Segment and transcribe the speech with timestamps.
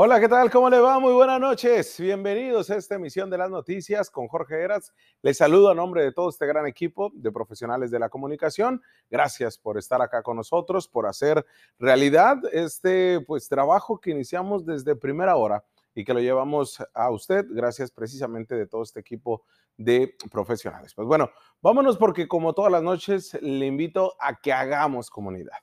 [0.00, 0.48] Hola, ¿qué tal?
[0.48, 1.00] ¿Cómo le va?
[1.00, 1.98] Muy buenas noches.
[1.98, 4.92] Bienvenidos a esta emisión de las noticias con Jorge Eras.
[5.22, 8.80] Les saludo a nombre de todo este gran equipo de profesionales de la comunicación.
[9.10, 11.44] Gracias por estar acá con nosotros, por hacer
[11.80, 15.64] realidad este pues trabajo que iniciamos desde primera hora
[15.96, 19.42] y que lo llevamos a usted gracias precisamente de todo este equipo
[19.76, 20.94] de profesionales.
[20.94, 21.28] Pues bueno,
[21.60, 25.58] vámonos porque como todas las noches le invito a que hagamos comunidad.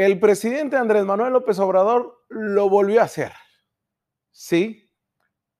[0.00, 3.32] El presidente Andrés Manuel López Obrador lo volvió a hacer.
[4.30, 4.90] Sí,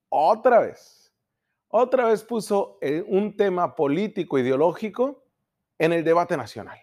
[0.08, 1.12] otra vez.
[1.68, 5.26] Otra vez puso eh, un tema político, ideológico
[5.76, 6.78] en el debate nacional.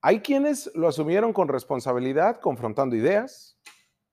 [0.00, 3.58] Hay quienes lo asumieron con responsabilidad, confrontando ideas,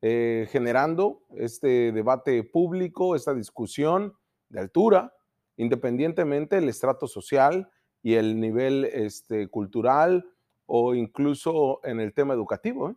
[0.02, 4.18] eh, generando este debate público, esta discusión
[4.50, 5.14] de altura,
[5.56, 7.70] independientemente del estrato social
[8.02, 10.33] y el nivel este, cultural
[10.76, 12.90] o incluso en el tema educativo.
[12.90, 12.96] ¿eh?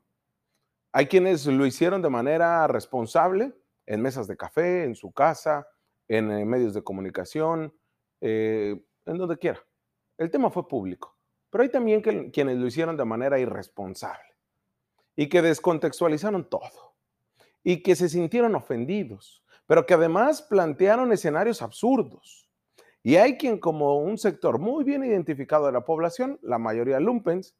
[0.93, 3.53] Hay quienes lo hicieron de manera responsable
[3.85, 5.69] en mesas de café, en su casa,
[6.09, 7.75] en eh, medios de comunicación,
[8.23, 9.63] eh, en donde quiera.
[10.17, 11.19] El tema fue público,
[11.51, 14.39] pero hay también quienes lo hicieron de manera irresponsable
[15.15, 16.97] y que descontextualizaron todo
[17.63, 22.49] y que se sintieron ofendidos, pero que además plantearon escenarios absurdos
[23.03, 27.55] y hay quien como un sector muy bien identificado de la población, la mayoría lumpens,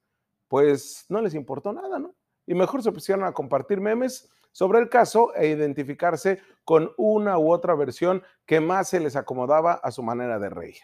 [0.48, 2.14] pues no les importó nada, ¿no?
[2.47, 7.53] Y mejor se pusieron a compartir memes sobre el caso e identificarse con una u
[7.53, 10.80] otra versión que más se les acomodaba a su manera de reír.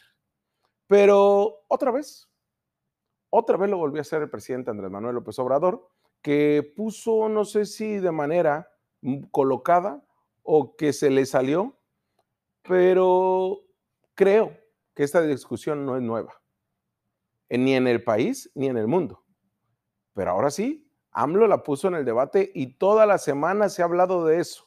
[0.86, 2.28] Pero otra vez,
[3.30, 5.88] otra vez lo volvió a hacer el presidente Andrés Manuel López Obrador,
[6.20, 8.70] que puso, no sé si de manera
[9.30, 10.04] colocada
[10.42, 11.78] o que se le salió,
[12.62, 13.60] pero
[14.14, 14.56] creo
[14.94, 16.34] que esta discusión no es nueva,
[17.48, 19.21] ni en el país ni en el mundo.
[20.14, 23.86] Pero ahora sí, AMLO la puso en el debate y toda la semana se ha
[23.86, 24.66] hablado de eso.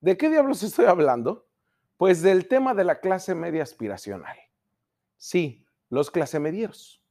[0.00, 1.46] ¿De qué diablos estoy hablando?
[1.96, 4.36] Pues del tema de la clase media aspiracional.
[5.16, 7.02] Sí, los clase medieros.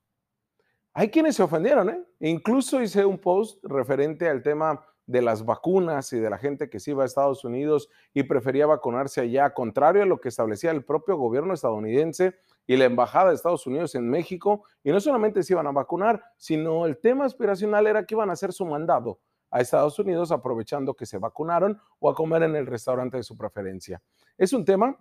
[0.93, 2.03] Hay quienes se ofendieron, ¿eh?
[2.21, 6.79] Incluso hice un post referente al tema de las vacunas y de la gente que
[6.79, 10.83] se iba a Estados Unidos y prefería vacunarse allá, contrario a lo que establecía el
[10.83, 12.35] propio gobierno estadounidense
[12.67, 14.63] y la embajada de Estados Unidos en México.
[14.83, 18.33] Y no solamente se iban a vacunar, sino el tema aspiracional era que iban a
[18.33, 19.19] hacer su mandado
[19.51, 23.37] a Estados Unidos aprovechando que se vacunaron o a comer en el restaurante de su
[23.37, 24.01] preferencia.
[24.37, 24.97] Es un tema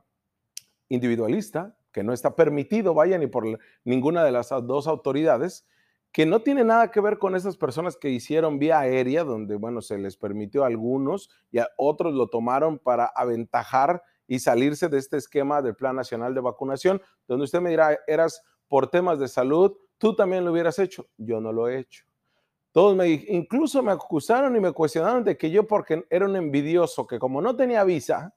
[0.89, 5.67] individualista que no está permitido, vaya, ni por ninguna de las dos autoridades,
[6.13, 9.81] que no tiene nada que ver con esas personas que hicieron vía aérea, donde, bueno,
[9.81, 14.99] se les permitió a algunos y a otros lo tomaron para aventajar y salirse de
[14.99, 19.29] este esquema del Plan Nacional de Vacunación, donde usted me dirá, eras por temas de
[19.29, 21.07] salud, tú también lo hubieras hecho.
[21.17, 22.05] Yo no lo he hecho.
[22.73, 27.07] Todos me, incluso me acusaron y me cuestionaron de que yo, porque era un envidioso,
[27.07, 28.35] que como no tenía visa,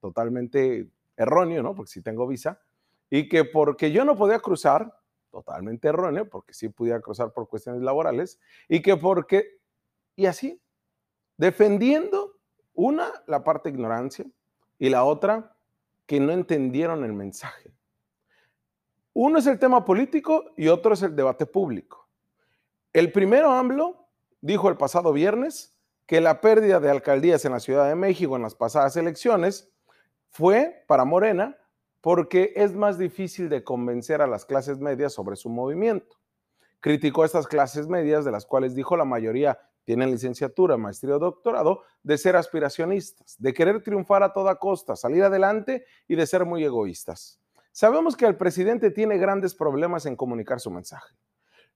[0.00, 1.74] totalmente erróneo, ¿no?
[1.74, 2.62] Porque sí tengo visa,
[3.10, 4.96] y que porque yo no podía cruzar,
[5.30, 9.58] totalmente erróneo, porque sí pudiera cruzar por cuestiones laborales, y que porque,
[10.14, 10.62] y así,
[11.36, 12.36] defendiendo
[12.74, 14.24] una, la parte ignorancia,
[14.80, 15.54] y la otra,
[16.06, 17.70] que no entendieron el mensaje.
[19.12, 22.08] Uno es el tema político y otro es el debate público.
[22.92, 24.08] El primero, AMLO,
[24.40, 28.42] dijo el pasado viernes que la pérdida de alcaldías en la Ciudad de México en
[28.42, 29.70] las pasadas elecciones
[30.30, 31.56] fue para Morena
[32.00, 36.16] porque es más difícil de convencer a las clases medias sobre su movimiento.
[36.80, 41.18] Criticó a estas clases medias, de las cuales dijo la mayoría tienen licenciatura, maestría o
[41.18, 46.44] doctorado, de ser aspiracionistas, de querer triunfar a toda costa, salir adelante y de ser
[46.44, 47.40] muy egoístas.
[47.72, 51.12] Sabemos que el presidente tiene grandes problemas en comunicar su mensaje.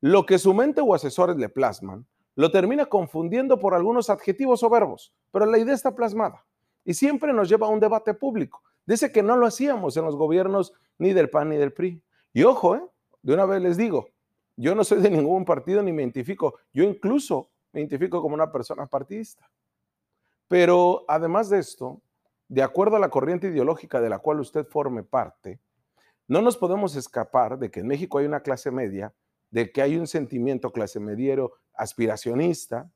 [0.01, 4.71] Lo que su mente o asesores le plasman, lo termina confundiendo por algunos adjetivos o
[4.71, 6.47] verbos, pero la idea está plasmada
[6.85, 10.15] y siempre nos lleva a un debate público Dice que no lo hacíamos en los
[10.15, 12.01] gobiernos ni del PAN ni del PRI.
[12.33, 12.83] Y ojo, ¿eh?
[13.23, 14.09] de una vez les digo,
[14.57, 16.55] yo no soy de ningún partido ni me identifico.
[16.73, 19.51] Yo incluso me identifico como una persona partidista.
[20.47, 22.01] Pero además de esto,
[22.49, 25.59] de acuerdo a la corriente ideológica de la cual usted forme parte,
[26.29, 29.13] no nos podemos escapar de que en México hay una clase media,
[29.51, 32.91] de que hay un sentimiento clase mediero aspiracionista,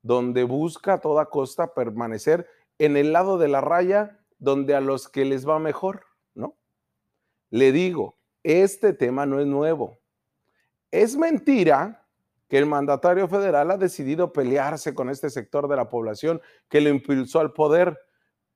[0.00, 2.46] donde busca a toda costa permanecer
[2.78, 6.54] en el lado de la raya donde a los que les va mejor, ¿no?
[7.50, 9.98] Le digo, este tema no es nuevo.
[10.90, 12.03] Es mentira
[12.48, 16.90] que el mandatario federal ha decidido pelearse con este sector de la población que lo
[16.90, 17.98] impulsó al poder,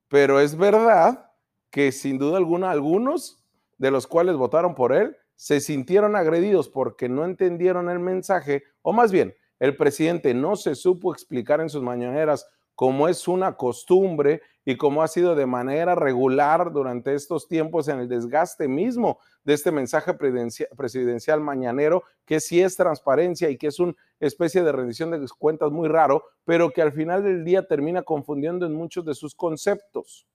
[0.08, 1.30] pero es verdad
[1.70, 3.44] que sin duda alguna algunos
[3.78, 8.92] de los cuales votaron por él se sintieron agredidos porque no entendieron el mensaje, o
[8.92, 14.40] más bien, el presidente no se supo explicar en sus mañaneras como es una costumbre
[14.64, 19.54] y como ha sido de manera regular durante estos tiempos en el desgaste mismo de
[19.54, 25.10] este mensaje presidencial mañanero, que sí es transparencia y que es una especie de rendición
[25.10, 29.16] de cuentas muy raro, pero que al final del día termina confundiendo en muchos de
[29.16, 30.28] sus conceptos.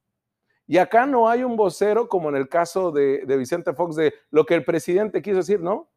[0.67, 4.13] Y acá no hay un vocero como en el caso de, de Vicente Fox de
[4.31, 5.89] lo que el presidente quiso decir, ¿no?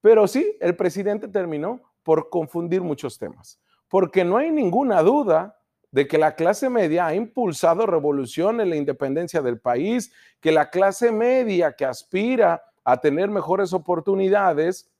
[0.00, 5.55] Pero sí, el presidente terminó por confundir muchos temas, porque no hay ninguna duda
[5.96, 10.12] de que la clase media ha impulsado revolución en la independencia del país,
[10.42, 14.90] que la clase media que aspira a tener mejores oportunidades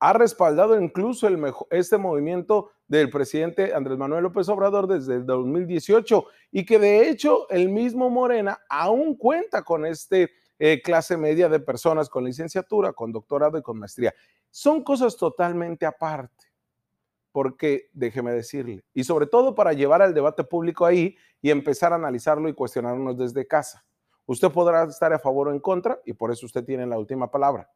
[0.00, 1.28] ha respaldado incluso
[1.70, 7.48] este movimiento del presidente Andrés Manuel López Obrador desde el 2018 y que de hecho
[7.48, 13.12] el mismo Morena aún cuenta con este eh, clase media de personas con licenciatura, con
[13.12, 14.12] doctorado y con maestría.
[14.50, 16.51] Son cosas totalmente aparte
[17.32, 21.96] porque déjeme decirle, y sobre todo para llevar al debate público ahí y empezar a
[21.96, 23.84] analizarlo y cuestionarnos desde casa.
[24.26, 27.30] Usted podrá estar a favor o en contra y por eso usted tiene la última
[27.30, 27.68] palabra.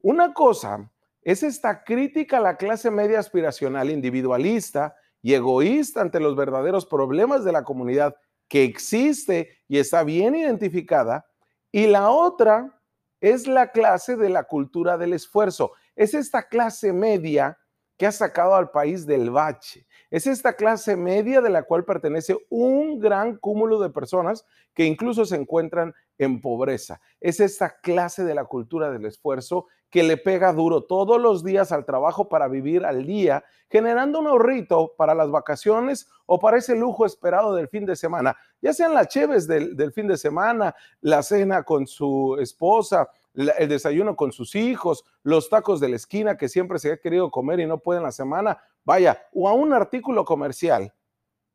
[0.00, 0.90] Una cosa
[1.22, 7.44] es esta crítica a la clase media aspiracional individualista y egoísta ante los verdaderos problemas
[7.44, 8.16] de la comunidad
[8.48, 11.26] que existe y está bien identificada.
[11.70, 12.80] Y la otra
[13.20, 15.72] es la clase de la cultura del esfuerzo.
[15.94, 17.56] Es esta clase media
[18.02, 19.86] que ha sacado al país del bache.
[20.10, 24.44] Es esta clase media de la cual pertenece un gran cúmulo de personas
[24.74, 27.00] que incluso se encuentran en pobreza.
[27.20, 31.70] Es esta clase de la cultura del esfuerzo que le pega duro todos los días
[31.70, 36.74] al trabajo para vivir al día, generando un ahorrito para las vacaciones o para ese
[36.74, 40.74] lujo esperado del fin de semana, ya sean las cheves del, del fin de semana,
[41.02, 46.36] la cena con su esposa, el desayuno con sus hijos, los tacos de la esquina
[46.36, 49.52] que siempre se ha querido comer y no puede en la semana, vaya, o a
[49.52, 50.92] un artículo comercial.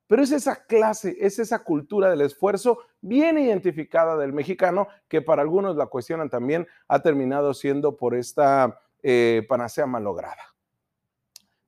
[0.08, 5.42] Pero es esa clase, es esa cultura del esfuerzo bien identificada del mexicano que para
[5.42, 10.56] algunos la cuestionan también, ha terminado siendo por esta eh, panacea malograda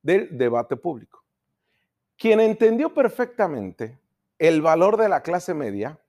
[0.01, 1.23] del debate público.
[2.17, 3.99] Quien entendió perfectamente
[4.37, 5.99] el valor de la clase media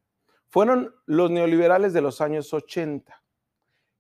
[0.49, 3.20] fueron los neoliberales de los años 80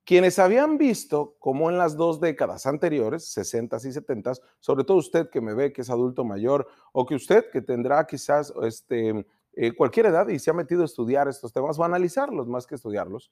[0.04, 5.30] quienes habían visto como en las dos décadas anteriores, 60 y 70, sobre todo usted
[5.30, 9.72] que me ve que es adulto mayor o que usted que tendrá quizás este, eh,
[9.74, 13.30] cualquier edad y se ha metido a estudiar estos temas o analizarlos más que estudiarlos,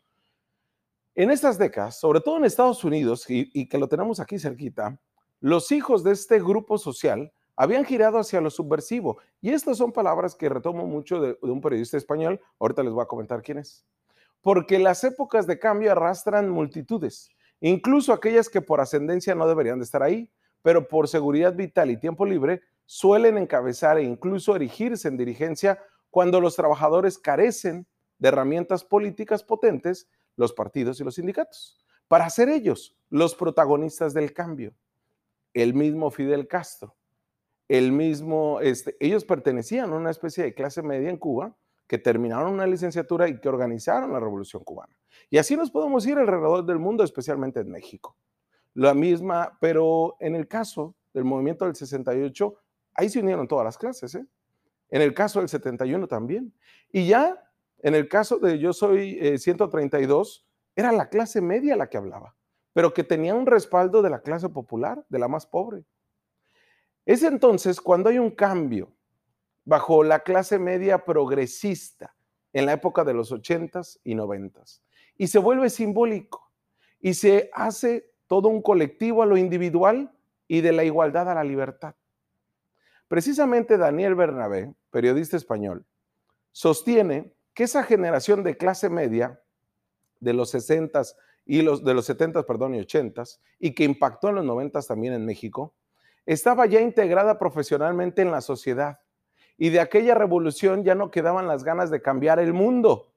[1.15, 5.01] en estas décadas, sobre todo en Estados Unidos y, que lo tenemos aquí cerquita,
[5.41, 9.19] los hijos de este grupo social habían girado hacia lo subversivo.
[9.41, 13.03] Y estas son palabras que retomo mucho de, de un periodista español, ahorita les voy
[13.03, 13.85] a comentar quién es
[14.43, 17.31] porque las épocas de cambio arrastran multitudes,
[17.61, 20.31] incluso aquellas que por ascendencia no deberían de estar ahí,
[20.63, 26.41] pero por seguridad vital y tiempo libre suelen encabezar e incluso erigirse en dirigencia cuando
[26.41, 27.87] los trabajadores carecen
[28.19, 34.33] de herramientas políticas potentes, los partidos y los sindicatos, para ser ellos los protagonistas del
[34.33, 34.75] cambio.
[35.55, 36.97] El mismo Fidel Castro,
[37.69, 41.57] el mismo, este, ellos pertenecían a una especie de clase media en Cuba,
[41.89, 44.95] que terminaron una licenciatura y que organizaron la Revolución Cubana.
[45.31, 48.17] Y así nos podemos ir alrededor del mundo, especialmente en México.
[48.75, 52.55] La misma, pero en el caso del movimiento del 68,
[52.95, 54.27] ahí se unieron todas las clases, ¿eh?
[54.91, 56.55] En el caso del 71 también.
[56.93, 57.43] Y ya
[57.81, 62.37] en el caso de Yo Soy 132, eh, era la clase media la que hablaba,
[62.73, 65.85] pero que tenía un respaldo de la clase popular, de la más pobre.
[67.05, 68.93] Es entonces cuando hay un cambio
[69.69, 72.15] bajo la clase media progresista
[72.55, 74.81] en la época de los 80s y 90s.
[75.19, 76.51] Y se vuelve simbólico
[77.01, 80.11] y se hace todo un colectivo a lo individual
[80.47, 81.95] y de la igualdad a la libertad.
[83.09, 85.85] Precisamente Daniel Bernabé, periodista español,
[86.51, 89.43] sostiene que esa generación de clase media
[90.19, 94.37] de los 60s y los de los 70s, perdón, y 80s y que impactó en
[94.37, 95.75] los 90s también en México,
[96.25, 99.01] estaba ya integrada profesionalmente en la sociedad
[99.59, 103.13] y de aquella revolución ya no quedaban las ganas de cambiar el mundo.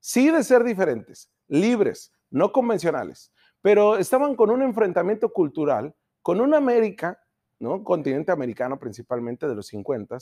[0.00, 3.30] Sí de ser diferentes, libres, no convencionales,
[3.60, 7.20] pero estaban con un enfrentamiento cultural con una América,
[7.58, 7.84] ¿no?
[7.84, 10.18] continente americano principalmente de los 50,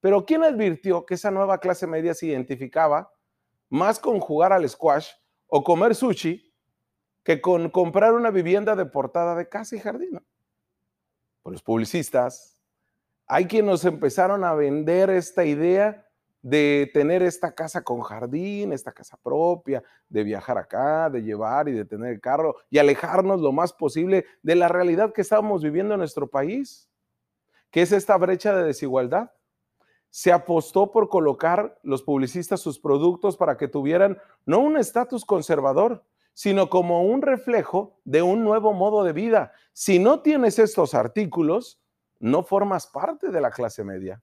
[0.00, 3.12] pero ¿quién advirtió que esa nueva clase media se identificaba
[3.68, 5.08] más con jugar al squash
[5.46, 6.54] o comer sushi
[7.22, 10.20] que con comprar una vivienda de portada de casa y jardín?
[11.42, 12.59] Por los publicistas,
[13.32, 16.04] hay quienes nos empezaron a vender esta idea
[16.42, 21.72] de tener esta casa con jardín, esta casa propia, de viajar acá, de llevar y
[21.72, 25.94] de tener el carro y alejarnos lo más posible de la realidad que estábamos viviendo
[25.94, 26.90] en nuestro país,
[27.70, 29.30] que es esta brecha de desigualdad.
[30.12, 36.04] se apostó por colocar los publicistas sus productos para que tuvieran no un estatus conservador,
[36.34, 39.52] sino como un reflejo de un nuevo modo de vida.
[39.72, 41.79] Si no tienes estos artículos,
[42.20, 44.22] no formas parte de la clase media.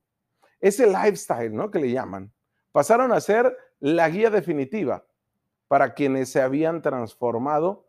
[0.59, 1.69] Ese lifestyle, ¿no?
[1.69, 2.31] Que le llaman.
[2.71, 5.05] Pasaron a ser la guía definitiva
[5.67, 7.85] para quienes se habían transformado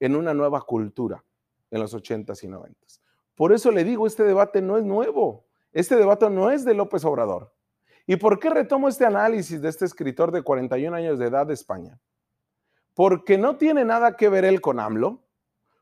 [0.00, 1.24] en una nueva cultura
[1.70, 3.00] en los 80s y 90s.
[3.34, 5.46] Por eso le digo, este debate no es nuevo.
[5.72, 7.52] Este debate no es de López Obrador.
[8.06, 11.54] ¿Y por qué retomo este análisis de este escritor de 41 años de edad de
[11.54, 11.98] España?
[12.92, 15.24] Porque no tiene nada que ver él con AMLO,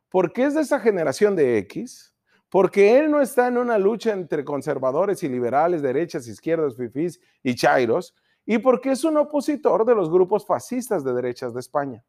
[0.08, 2.11] porque es de esa generación de X,
[2.52, 7.54] porque él no está en una lucha entre conservadores y liberales, derechas, izquierdas, fifís y
[7.54, 12.04] chairos, y porque es un opositor de los grupos fascistas de derechas de España.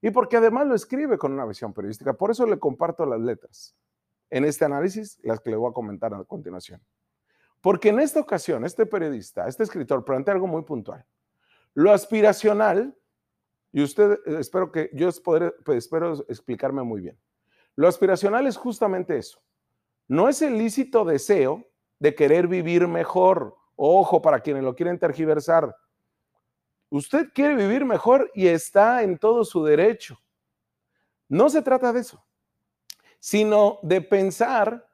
[0.00, 2.12] Y porque además lo escribe con una visión periodística.
[2.12, 3.74] Por eso le comparto las letras
[4.30, 6.80] en este análisis, las que le voy a comentar a continuación.
[7.60, 11.04] Porque en esta ocasión, este periodista, este escritor, plantea algo muy puntual.
[11.74, 12.96] Lo aspiracional,
[13.72, 17.18] y usted, eh, espero que yo pues, espero explicarme muy bien.
[17.74, 19.42] Lo aspiracional es justamente eso.
[20.08, 21.66] No es el lícito deseo
[21.98, 23.56] de querer vivir mejor.
[23.76, 25.74] Ojo, para quienes lo quieren tergiversar.
[26.90, 30.18] Usted quiere vivir mejor y está en todo su derecho.
[31.28, 32.22] No se trata de eso,
[33.18, 34.86] sino de pensar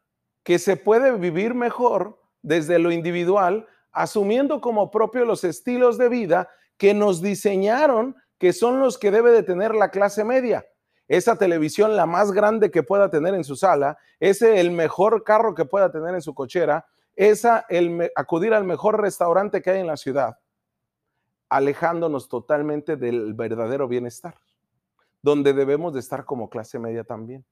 [0.44, 6.48] que se puede vivir mejor desde lo individual, asumiendo como propio los estilos de vida
[6.76, 10.64] que nos diseñaron, que son los que debe de tener la clase media.
[11.08, 15.54] Esa televisión la más grande que pueda tener en su sala, ese el mejor carro
[15.54, 16.86] que pueda tener en su cochera,
[17.16, 20.38] esa el acudir al mejor restaurante que hay en la ciudad,
[21.48, 24.34] alejándonos totalmente del verdadero bienestar,
[25.22, 27.44] donde debemos de estar como clase media también.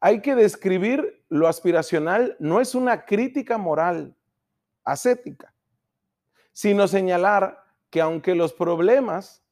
[0.00, 4.16] Hay que describir lo aspiracional, no es una crítica moral,
[4.84, 5.54] ascética,
[6.52, 9.42] sino señalar que aunque los problemas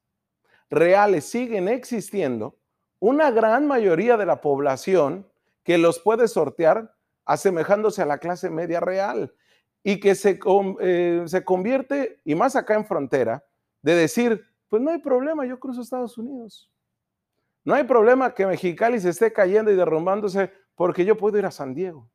[0.69, 2.57] reales siguen existiendo,
[2.99, 5.27] una gran mayoría de la población
[5.63, 9.35] que los puede sortear asemejándose a la clase media real
[9.83, 10.41] y que se,
[10.81, 13.45] eh, se convierte, y más acá en frontera,
[13.83, 16.71] de decir, pues no hay problema, yo cruzo Estados Unidos.
[17.65, 21.51] No hay problema que Mexicali se esté cayendo y derrumbándose porque yo puedo ir a
[21.51, 22.09] San Diego.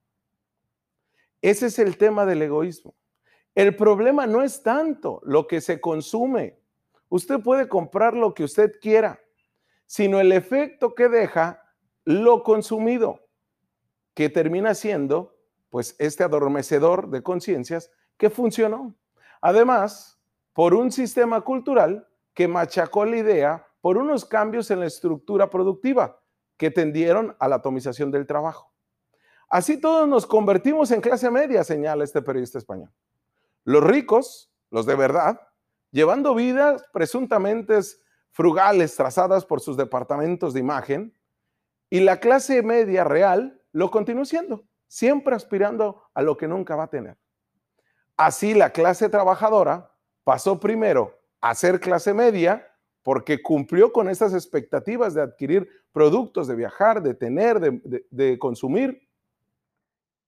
[1.41, 2.95] Ese es el tema del egoísmo.
[3.53, 6.57] El problema no es tanto lo que se consume.
[7.09, 9.19] Usted puede comprar lo que usted quiera,
[9.91, 11.62] sino el efecto que deja
[12.05, 13.27] lo consumido,
[14.13, 15.36] que termina siendo
[15.69, 18.95] pues este adormecedor de conciencias que funcionó.
[19.41, 20.17] Además,
[20.53, 26.21] por un sistema cultural que machacó la idea por unos cambios en la estructura productiva
[26.55, 28.71] que tendieron a la atomización del trabajo.
[29.50, 32.93] Así todos nos convertimos en clase media, señala este periodista español.
[33.65, 35.41] Los ricos, los de verdad,
[35.91, 37.77] llevando vidas presuntamente
[38.31, 41.17] frugales trazadas por sus departamentos de imagen,
[41.89, 46.83] y la clase media real lo continúa siendo, siempre aspirando a lo que nunca va
[46.83, 47.17] a tener.
[48.17, 49.91] Así la clase trabajadora
[50.23, 52.67] pasó primero a ser clase media
[53.03, 59.07] porque cumplió con estas expectativas de adquirir productos, de viajar, de tener, de, consumir,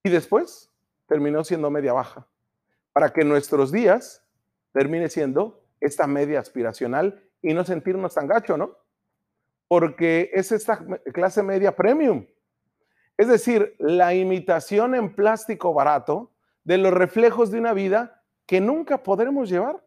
[0.03, 0.71] y después
[1.07, 2.27] terminó siendo media baja,
[2.91, 4.25] para que nuestros días
[4.71, 8.75] termine siendo esta media aspiracional y no sentirnos tan gacho, ¿no?
[9.67, 10.83] Porque es esta
[11.13, 12.25] clase media premium.
[13.17, 16.31] Es decir, la imitación en plástico barato
[16.63, 19.85] de los reflejos de una vida que nunca podremos llevar.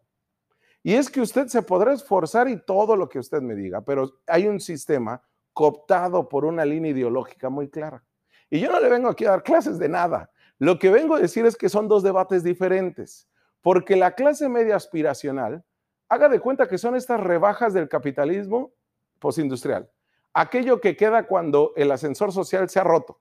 [0.82, 4.20] Y es que usted se podrá esforzar y todo lo que usted me diga, pero
[4.26, 5.20] hay un sistema
[5.52, 8.04] cooptado por una línea ideológica muy clara.
[8.50, 10.30] Y yo no le vengo aquí a dar clases de nada.
[10.58, 13.28] Lo que vengo a decir es que son dos debates diferentes,
[13.62, 15.64] porque la clase media aspiracional,
[16.08, 18.72] haga de cuenta que son estas rebajas del capitalismo
[19.18, 19.90] postindustrial,
[20.32, 23.20] aquello que queda cuando el ascensor social se ha roto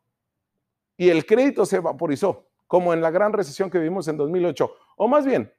[0.97, 5.07] y el crédito se vaporizó, como en la gran recesión que vivimos en 2008, o
[5.07, 5.51] más bien,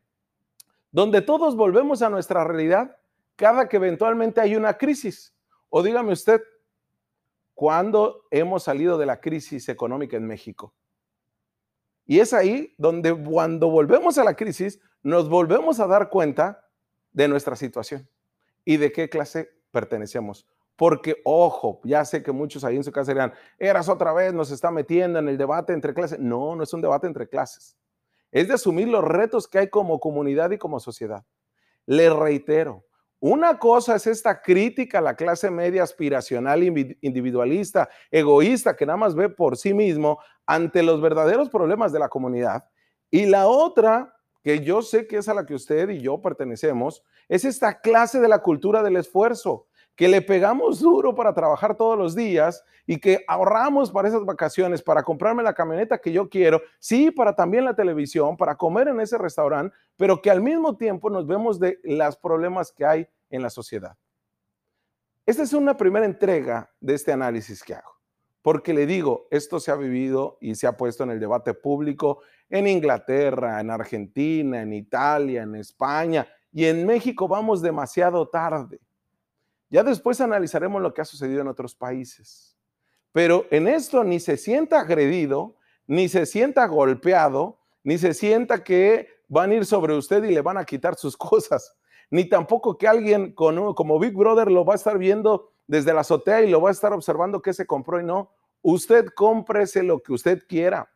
[0.91, 2.97] donde todos volvemos a nuestra realidad
[3.37, 5.35] cada que eventualmente hay una crisis.
[5.69, 6.43] O dígame usted,
[7.55, 10.75] ¿cuándo hemos salido de la crisis económica en México?
[12.07, 16.66] Y es ahí donde cuando volvemos a la crisis nos volvemos a dar cuenta
[17.17, 18.09] de nuestra situación
[18.65, 20.47] y de qué clase pertenecemos.
[20.77, 24.53] Porque, ojo, ya sé que muchos ahí en su casa dirán, eras otra vez, nos
[24.53, 26.21] está metiendo en el debate entre clases.
[26.21, 27.77] No, no es un debate entre clases
[28.37, 31.25] es de asumir los retos que hay como comunidad y como sociedad.
[31.87, 32.85] Le reitero,
[33.21, 39.15] una cosa es esta crítica a la clase media aspiracional, individualista, egoísta, que nada más
[39.15, 42.69] ve por sí mismo ante los verdaderos problemas de la comunidad.
[43.11, 44.16] Y la otra,
[44.47, 48.21] que yo sé que es a la que usted y yo pertenecemos, es esta clase
[48.21, 53.01] de la cultura del esfuerzo, que le pegamos duro para trabajar todos los días y
[53.01, 57.65] que ahorramos para esas vacaciones, para comprarme la camioneta que yo quiero, sí, para también
[57.65, 61.81] la televisión, para comer en ese restaurante, pero que al mismo tiempo nos vemos de
[61.83, 63.97] los problemas que hay en la sociedad.
[65.27, 67.96] Esta es una primera entrega de este análisis que hago,
[68.47, 72.21] porque le digo, esto se ha vivido y se ha puesto en el debate público
[72.49, 78.79] en Inglaterra, en Argentina, en Italia, en España y en México vamos demasiado tarde.
[79.69, 82.57] Ya después analizaremos lo que ha sucedido en otros países.
[83.11, 85.57] Pero en esto ni se sienta agredido,
[85.89, 90.41] ni se sienta golpeado, ni se sienta que van a ir sobre usted y le
[90.41, 91.75] van a quitar sus cosas,
[92.11, 96.43] ni tampoco que alguien como Big Brother lo va a estar viendo desde la azotea
[96.43, 98.31] y lo va a estar observando qué se compró y no.
[98.63, 100.91] Usted cómprese lo que usted quiera.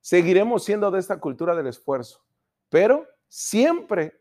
[0.00, 2.24] Seguiremos siendo de esta cultura del esfuerzo,
[2.68, 4.20] pero siempre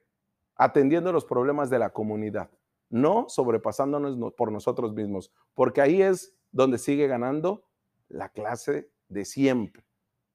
[0.56, 2.50] atendiendo los problemas de la comunidad
[2.90, 7.66] no sobrepasándonos por nosotros mismos, porque ahí es donde sigue ganando
[8.08, 9.86] la clase de siempre,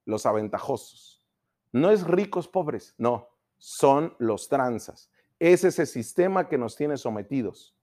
[0.04, 1.24] los aventajosos.
[1.72, 5.10] No es ricos pobres, no, son los tranzas.
[5.38, 7.74] Es ese sistema que nos tiene sometidos.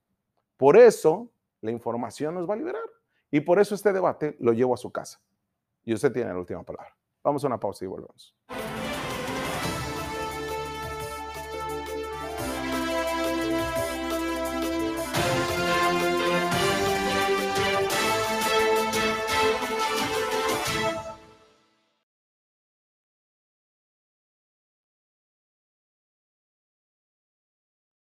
[0.60, 2.82] Por eso la información nos va a liberar.
[3.30, 5.18] Y por eso este debate lo llevo a su casa.
[5.84, 6.94] Y usted tiene la última palabra.
[7.24, 8.36] Vamos a una pausa y volvemos.